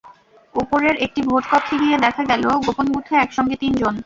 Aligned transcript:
ওপরের 0.55 0.95
একটি 1.05 1.21
ভোট 1.27 1.43
কক্ষে 1.51 1.75
গিয়ে 1.81 1.97
দেখা 2.05 2.23
গেল, 2.31 2.43
গোপন 2.65 2.85
বুথে 2.93 3.13
একসঙ্গে 3.17 3.55
তিনজন। 3.61 3.93